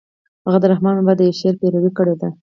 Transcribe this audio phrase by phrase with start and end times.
[0.45, 2.29] هغه د رحمن بابا د يوه شعر پيروي کړې ده.